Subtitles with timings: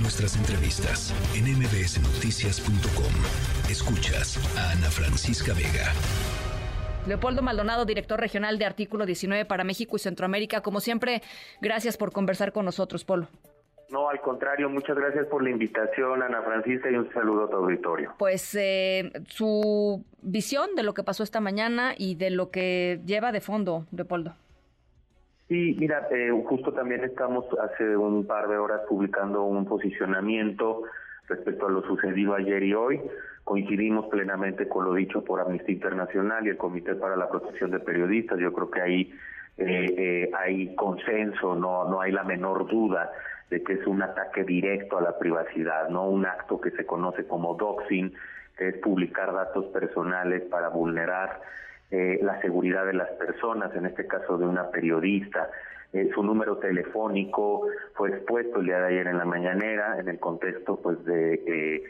[0.00, 3.12] Nuestras entrevistas en mbsnoticias.com.
[3.70, 5.92] Escuchas a Ana Francisca Vega.
[7.06, 10.62] Leopoldo Maldonado, director regional de Artículo 19 para México y Centroamérica.
[10.62, 11.22] Como siempre,
[11.60, 13.28] gracias por conversar con nosotros, Polo.
[13.90, 17.56] No, al contrario, muchas gracias por la invitación, Ana Francisca, y un saludo a tu
[17.56, 18.14] auditorio.
[18.18, 23.30] Pues eh, su visión de lo que pasó esta mañana y de lo que lleva
[23.30, 24.34] de fondo, Leopoldo.
[25.52, 30.84] Sí, mira, eh, justo también estamos hace un par de horas publicando un posicionamiento
[31.28, 33.02] respecto a lo sucedido ayer y hoy.
[33.44, 37.80] Coincidimos plenamente con lo dicho por Amnistía Internacional y el Comité para la Protección de
[37.80, 38.38] Periodistas.
[38.38, 39.14] Yo creo que ahí
[39.58, 43.12] eh, eh, hay consenso, no, no hay la menor duda
[43.50, 47.26] de que es un ataque directo a la privacidad, no un acto que se conoce
[47.26, 48.14] como doxing,
[48.56, 51.42] que es publicar datos personales para vulnerar
[51.92, 55.50] eh, la seguridad de las personas, en este caso de una periodista.
[55.92, 60.18] Eh, su número telefónico fue expuesto el día de ayer en la mañanera en el
[60.18, 61.84] contexto pues de, eh,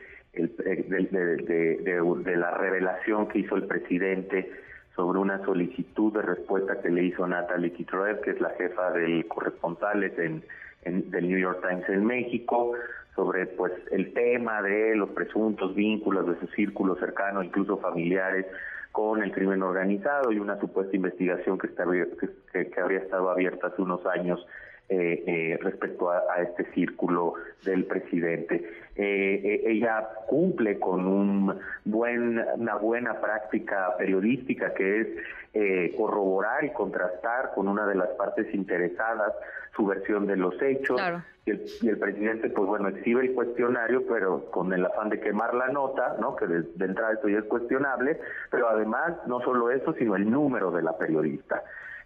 [2.36, 4.50] la revelación que hizo el presidente
[4.96, 9.28] sobre una solicitud de respuesta que le hizo Natalie Kitroev, que es la jefa del
[9.28, 12.72] corresponsales del New York Times en México,
[13.14, 18.46] sobre pues el tema de los presuntos vínculos de su círculo cercano, incluso familiares,
[18.92, 21.84] con el crimen organizado y una supuesta investigación que, está,
[22.52, 24.46] que, que habría estado abierta hace unos años
[24.94, 27.32] eh, eh, respecto a, este círculo
[27.64, 28.56] del presidente.
[28.94, 35.08] Eh, eh, ella cumple con un buen, una buena práctica periodística que es
[35.96, 39.32] corroborar y contrastar con una de las partes interesadas
[39.74, 41.00] su versión de los hechos.
[41.46, 45.20] Y, el, y, el, presidente, pues bueno, exhibe el cuestionario, pero con el afán de
[45.20, 46.36] quemar la nota, ¿no?
[46.36, 48.20] Que de, de entrada esto ya es cuestionable,
[48.50, 51.62] pero además no solo eso, sino el número de la periodista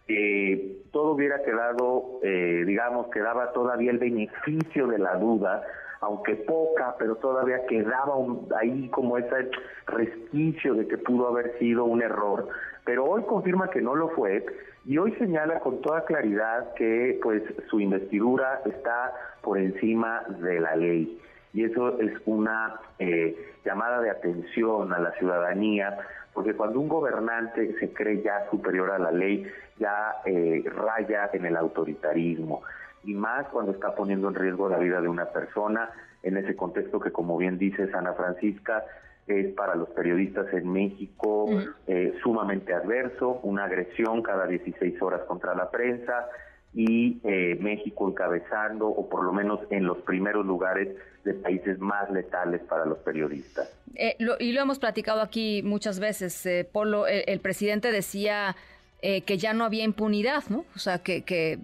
[0.09, 5.63] eh, todo hubiera quedado, eh, digamos, quedaba todavía el beneficio de la duda,
[6.01, 9.51] aunque poca, pero todavía quedaba un, ahí como ese
[9.87, 12.49] resquicio de que pudo haber sido un error.
[12.85, 14.45] Pero hoy confirma que no lo fue
[14.85, 19.13] y hoy señala con toda claridad que pues su investidura está
[19.43, 21.21] por encima de la ley
[21.57, 23.35] y eso es una eh,
[23.65, 25.99] llamada de atención a la ciudadanía
[26.37, 31.47] porque cuando un gobernante se cree ya superior a la ley, ya eh, raya en
[31.47, 32.63] el autoritarismo,
[33.05, 35.89] y más cuando está poniendo en riesgo la vida de una persona,
[36.23, 38.85] en ese contexto que, como bien dice Ana Francisca,
[39.27, 41.47] es para los periodistas en México
[41.87, 46.29] eh, sumamente adverso, una agresión cada 16 horas contra la prensa,
[46.77, 50.95] y eh, México encabezando o por lo menos en los primeros lugares
[51.25, 53.73] de países más letales para los periodistas.
[53.95, 58.55] Eh, y lo hemos platicado aquí muchas veces, eh, Polo, el, presidente decía
[59.01, 60.65] que ya no había impunidad, ¿no?
[60.75, 61.61] O sea, que, que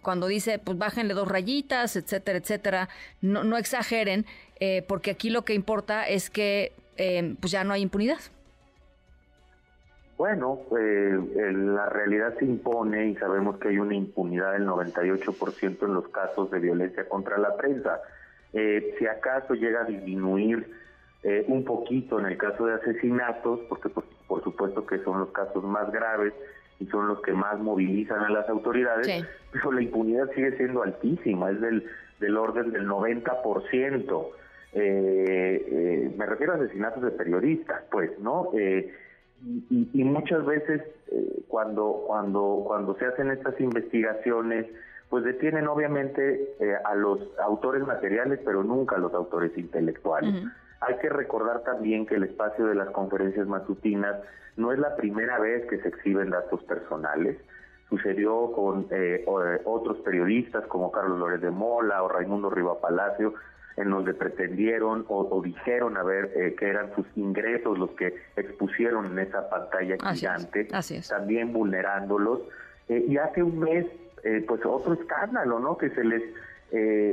[0.00, 2.88] cuando dice, pues bájenle dos rayitas, etcétera, etcétera,
[3.20, 4.24] no, no exageren,
[4.88, 6.72] porque aquí lo que importa es que
[7.38, 8.20] pues ya no hay impunidad.
[10.16, 11.18] Bueno, eh,
[11.52, 16.50] la realidad se impone y sabemos que hay una impunidad del 98% en los casos
[16.50, 18.00] de violencia contra la prensa.
[18.54, 20.72] Eh, si acaso llega a disminuir
[21.22, 24.04] eh, un poquito en el caso de asesinatos, porque por,
[24.42, 26.32] supuesto que son los casos más graves
[26.80, 31.50] y son los que más movilizan a las autoridades, pero la impunidad sigue siendo altísima,
[31.50, 31.84] es del,
[32.20, 34.26] del orden del 90%.
[34.72, 38.50] Eh, me refiero a asesinatos de periodistas, pues, ¿no?
[38.54, 38.94] Eh,
[39.44, 40.82] y, muchas veces
[41.12, 44.66] eh, cuando cuando cuando se hacen estas investigaciones
[45.10, 50.34] pues detienen obviamente eh, a los autores materiales pero nunca a los autores intelectuales.
[50.80, 54.16] Hay que recordar también que el espacio de las conferencias matutinas
[54.56, 57.38] no es la primera vez que se exhiben datos personales.
[57.88, 59.24] Sucedió con eh,
[59.64, 63.34] otros periodistas como Carlos Lórez de Mola o Raimundo Riva Palacio
[63.76, 69.06] en donde pretendieron o, dijeron a ver eh, que eran sus ingresos los que expusieron
[69.06, 70.68] en esa pantalla gigante,
[71.08, 72.40] también vulnerándolos.
[72.88, 73.86] Eh, y hace un mes,
[74.24, 75.76] eh, pues otro escándalo, ¿no?
[75.76, 76.22] Que se les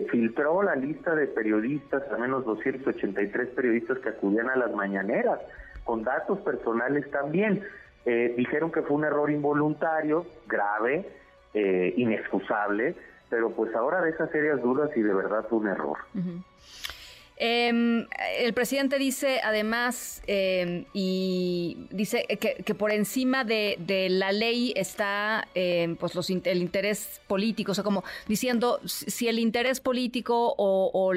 [0.09, 5.39] filtró la lista de periodistas, al menos 283 periodistas que acudían a las mañaneras,
[5.83, 7.63] con datos personales también.
[8.03, 11.07] dijeron que fue un error involuntario, grave,
[11.53, 12.95] inexcusable,
[13.33, 15.97] pero pues ahora deja serias dudas y de verdad un error.
[17.35, 18.05] Em,
[18.37, 25.95] el presidente dice además em, y dice que, por encima de, la ley está em,
[25.95, 31.11] pues los, el interés político, o sea, como diciendo si el interés político o,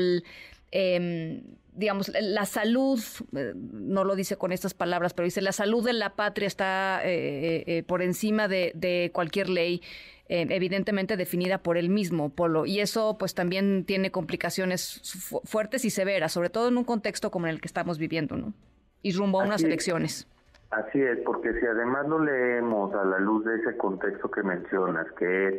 [1.76, 3.00] digamos, la salud,
[3.36, 7.00] eh, no lo dice con estas palabras, pero dice, la salud de la patria está
[7.04, 9.82] eh, por encima de, cualquier ley.
[10.28, 12.66] evidentemente definida por él mismo, Polo.
[12.66, 15.00] Y eso pues también tiene complicaciones
[15.44, 18.52] fuertes y severas, sobre todo en un contexto como el que estamos viviendo, ¿no?
[19.02, 20.26] Y rumbo a unas elecciones.
[20.70, 25.06] Así es, porque si además lo leemos a la luz de ese contexto que mencionas,
[25.12, 25.54] que es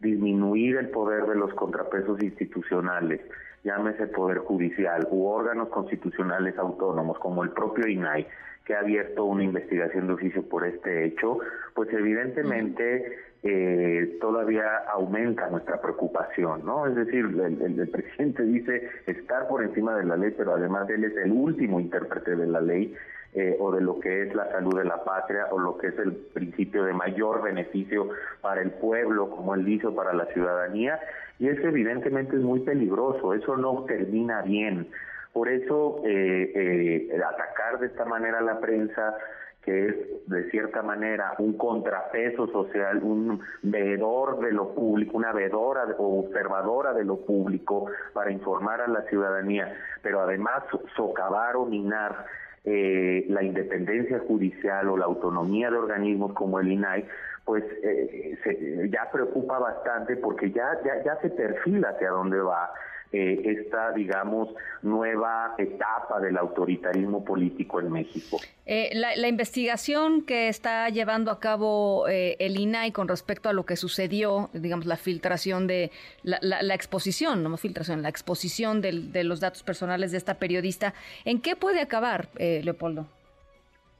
[0.00, 3.20] disminuir el poder de los contrapesos institucionales,
[3.64, 8.26] llámese Poder Judicial u órganos constitucionales autónomos como el propio INAI,
[8.64, 11.38] que ha abierto una investigación de oficio por este hecho,
[11.74, 16.86] pues evidentemente eh, todavía aumenta nuestra preocupación, ¿no?
[16.86, 21.16] Es decir, el, presidente dice estar por encima de la ley, pero además él es
[21.16, 22.94] el último intérprete de la ley
[23.34, 25.98] eh, o de lo que es la salud de la patria o lo que es
[25.98, 28.10] el principio de mayor beneficio
[28.42, 31.00] para el pueblo, como él dice, para la ciudadanía,
[31.40, 34.86] y eso evidentemente es muy peligroso, eso no termina bien.
[35.32, 39.16] Por eso eh, eh, atacar de esta manera a la prensa,
[39.62, 39.96] que es
[40.26, 46.92] de cierta manera un contrapeso social, un veedor de lo público, una veedora o observadora
[46.92, 50.64] de lo público para informar a la ciudadanía, pero además
[50.96, 52.26] socavar o minar
[52.64, 57.06] eh, la independencia judicial o la autonomía de organismos como el INAI,
[57.44, 62.70] pues eh, se, ya preocupa bastante porque ya, ya, ya se perfila hacia dónde va
[63.14, 64.48] eh, esta, digamos,
[64.80, 68.38] nueva etapa del autoritarismo político en México.
[68.64, 73.66] Eh, la, investigación que está llevando a cabo eh, el INAI con respecto a lo
[73.66, 75.90] que sucedió, digamos, la filtración de
[76.22, 80.94] la, exposición, no filtración, la exposición de los datos personales de esta periodista,
[81.26, 83.06] ¿en qué puede acabar, Leopoldo?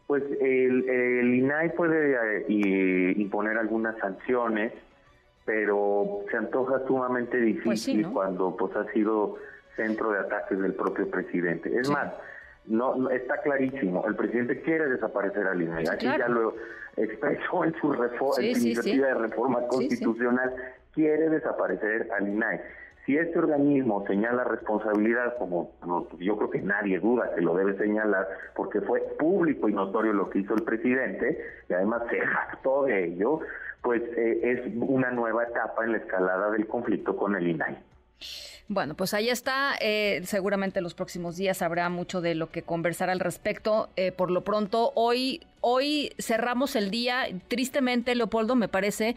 [0.06, 4.72] Pues el, el INAI puede imponer algunas sanciones
[5.44, 9.36] pero se antoja sumamente pues difícil cuando pues ha sido
[9.76, 11.76] centro de ataques del propio presidente.
[11.76, 12.12] Es más,
[12.66, 16.54] no, está clarísimo, el presidente quiere desaparecer al INAI, aquí ya lo
[16.96, 20.54] expresó en su reforma, iniciativa de reforma constitucional,
[20.92, 22.60] quiere desaparecer al INAI.
[23.04, 25.72] Si este organismo señala responsabilidad, como
[26.20, 30.30] yo creo que nadie duda que lo debe señalar, porque fue público y notorio lo
[30.30, 33.40] que hizo el presidente, y además se jactó de ello,
[33.82, 37.78] pues eh, es una nueva etapa en la escalada del conflicto con el INAI.
[38.68, 39.74] Bueno, pues ahí está.
[39.80, 43.90] Eh, seguramente en los próximos días habrá mucho de lo que conversar al respecto.
[43.96, 47.26] Eh, por lo pronto, hoy, hoy cerramos el día.
[47.48, 49.16] Tristemente, Leopoldo, me parece,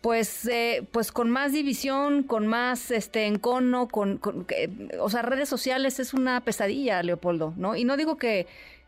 [0.00, 0.48] pues,
[0.92, 4.46] pues con más división, con más este encono, con, con
[5.00, 7.74] o sea, redes sociales es una pesadilla, Leopoldo, ¿no?
[7.74, 8.46] Y no digo que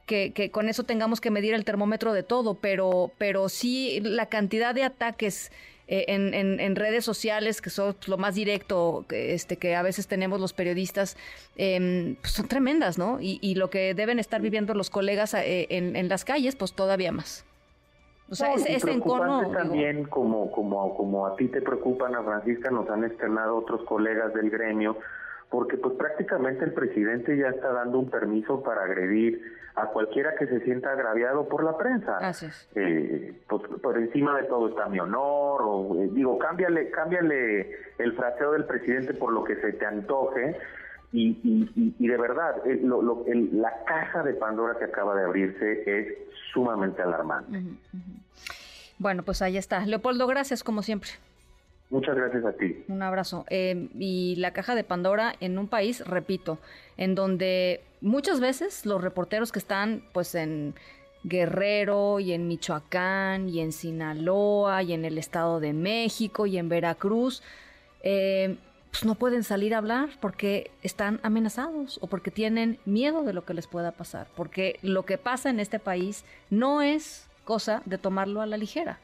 [0.09, 4.75] que, con eso tengamos que medir el termómetro de todo, pero, pero sí la cantidad
[4.75, 5.53] de ataques
[5.87, 10.09] eh, en, en, redes sociales, que son lo más directo que, este, que a veces
[10.09, 11.17] tenemos los periodistas,
[11.57, 13.19] em, pues son tremendas, ¿no?
[13.21, 17.45] Y, lo que deben estar viviendo los colegas eh, en, las calles, pues todavía más.
[18.31, 19.51] O sea, ese, encono.
[19.51, 24.35] También, como, como, como a ti te preocupan, a Francisca, nos han externado otros colegas
[24.35, 24.99] del gremio,
[25.51, 29.43] porque pues prácticamente el presidente ya está dando un permiso para agredir
[29.77, 32.19] a cualquiera que se sienta agraviado por la prensa.
[32.75, 38.13] Eh, pues, por encima de todo está mi honor, o eh, digo, cámbiale, cámbiale el
[38.15, 40.57] fraseo del presidente por lo que se te antoje.
[41.11, 41.39] Y,
[41.99, 42.83] y, de verdad, eh,
[43.53, 46.19] la caja de Pandora que acaba de abrirse es
[46.53, 47.63] sumamente alarmante.
[48.99, 49.87] Bueno, pues ahí está.
[49.87, 51.13] Leopoldo, gracias como siempre.
[51.91, 52.85] Muchas gracias a ti.
[52.89, 53.47] Un abrazo.
[53.49, 56.59] Eh, y la caja de Pandora en un país, repito,
[56.97, 60.75] en donde muchas veces los reporteros que están pues en
[61.25, 66.69] Guerrero y en Michoacán y en Sinaloa y en el Estado de México y en
[66.69, 67.43] Veracruz,
[68.03, 68.57] eh,
[68.91, 73.45] pues no pueden salir a hablar porque están amenazados o porque tienen miedo de lo
[73.45, 77.99] que les pueda pasar, porque lo que pasa en este país no es cosa de
[77.99, 78.99] tomarlo a la ligera.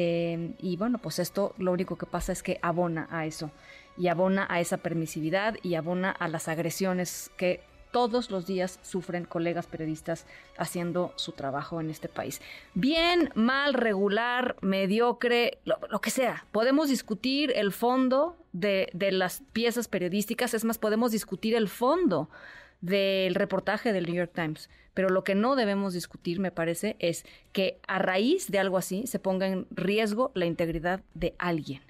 [0.00, 3.50] Em, y bueno, pues esto lo único que pasa es que abona a eso
[3.96, 9.24] y abona a esa permisividad y abona a las agresiones que todos los días sufren
[9.24, 10.24] colegas periodistas
[10.56, 12.40] haciendo su trabajo en este país.
[12.74, 16.44] Bien, mal, regular, mediocre, lo, que sea.
[16.52, 22.30] Podemos discutir el fondo de, de, las piezas periodísticas, es más, podemos discutir el fondo
[22.80, 24.70] del reportaje del New York Times.
[24.94, 29.06] Pero lo que no debemos discutir, me parece, es que a raíz de algo así
[29.06, 31.82] se ponga en riesgo la integridad de alguien.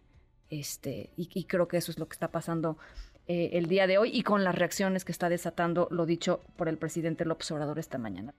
[0.51, 2.79] Este, y, creo que eso es lo que está pasando
[3.27, 6.69] eh, el día de hoy y con las reacciones que está desatando lo dicho por
[6.69, 8.35] el presidente López Obrador esta mañana.